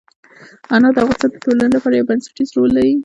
انار 0.75 0.93
د 0.95 0.97
افغانستان 1.03 1.29
د 1.33 1.35
ټولنې 1.43 1.69
لپاره 1.75 1.93
یو 1.95 2.07
بنسټيز 2.09 2.49
رول 2.55 2.69
لري. 2.77 2.93